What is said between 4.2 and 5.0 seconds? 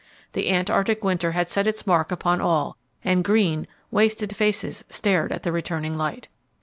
faces